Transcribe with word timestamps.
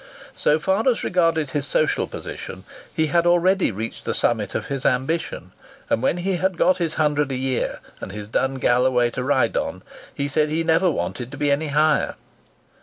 So 0.35 0.57
far 0.57 0.89
as 0.89 1.03
regarded 1.03 1.51
his 1.51 1.67
social 1.67 2.07
position, 2.07 2.63
he 2.91 3.05
had 3.13 3.27
already 3.27 3.71
reached 3.71 4.03
the 4.03 4.15
summit 4.15 4.55
of 4.55 4.65
his 4.65 4.83
ambition; 4.83 5.51
and 5.91 6.01
when 6.01 6.17
he 6.17 6.37
had 6.37 6.57
got 6.57 6.77
his 6.77 6.95
hundred 6.95 7.31
a 7.31 7.35
year, 7.35 7.79
and 7.99 8.11
his 8.11 8.27
dun 8.27 8.55
galloway 8.55 9.11
to 9.11 9.21
ride 9.21 9.55
on, 9.55 9.83
he 10.11 10.27
said 10.27 10.49
he 10.49 10.63
never 10.63 10.89
wanted 10.89 11.29
to 11.29 11.37
be 11.37 11.51
any 11.51 11.67
higher. 11.67 12.15